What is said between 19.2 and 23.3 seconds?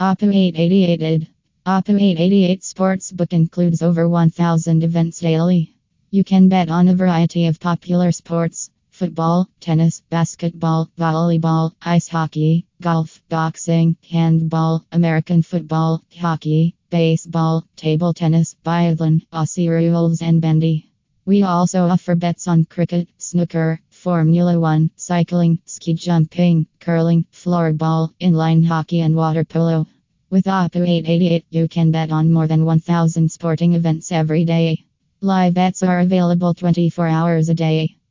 Aussie rules, and bandy. We also offer bets on cricket,